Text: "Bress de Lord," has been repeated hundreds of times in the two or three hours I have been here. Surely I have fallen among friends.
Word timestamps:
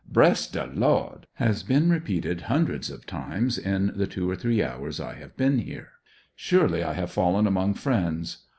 "Bress 0.11 0.49
de 0.49 0.65
Lord," 0.73 1.27
has 1.33 1.61
been 1.61 1.87
repeated 1.91 2.41
hundreds 2.49 2.89
of 2.89 3.05
times 3.05 3.59
in 3.59 3.91
the 3.95 4.07
two 4.07 4.27
or 4.27 4.35
three 4.35 4.63
hours 4.63 4.99
I 4.99 5.13
have 5.13 5.37
been 5.37 5.59
here. 5.59 5.89
Surely 6.35 6.81
I 6.81 6.93
have 6.93 7.11
fallen 7.11 7.45
among 7.45 7.75
friends. 7.75 8.37